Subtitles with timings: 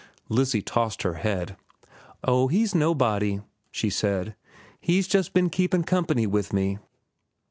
[0.29, 1.55] Lizzie tossed her head.
[2.23, 4.35] "Oh, he's nobody," she said.
[4.79, 6.79] "He's just ben keepin' company with me."